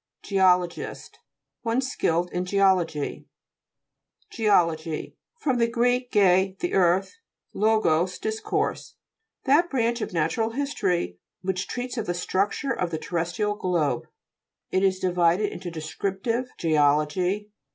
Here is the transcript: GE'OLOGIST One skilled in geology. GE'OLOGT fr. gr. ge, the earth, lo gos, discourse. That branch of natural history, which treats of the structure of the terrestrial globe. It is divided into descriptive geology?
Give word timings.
GE'OLOGIST 0.23 1.19
One 1.61 1.79
skilled 1.79 2.31
in 2.31 2.43
geology. 2.45 3.27
GE'OLOGT 4.31 5.13
fr. 5.37 5.51
gr. 5.53 5.85
ge, 6.11 6.57
the 6.57 6.73
earth, 6.73 7.17
lo 7.53 7.79
gos, 7.79 8.17
discourse. 8.17 8.95
That 9.43 9.69
branch 9.69 10.01
of 10.01 10.11
natural 10.11 10.53
history, 10.53 11.19
which 11.43 11.67
treats 11.67 11.97
of 11.99 12.07
the 12.07 12.15
structure 12.15 12.73
of 12.73 12.89
the 12.89 12.97
terrestrial 12.97 13.53
globe. 13.53 14.07
It 14.71 14.81
is 14.81 14.97
divided 14.97 15.53
into 15.53 15.69
descriptive 15.69 16.49
geology? 16.57 17.51